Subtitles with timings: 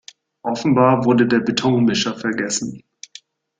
[0.41, 2.81] Offenbar wurde der Betonmischer vergessen.